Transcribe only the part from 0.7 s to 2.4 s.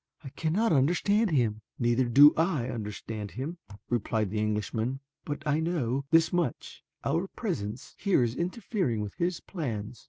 understand him." "Neither do